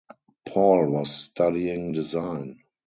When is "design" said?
1.91-2.63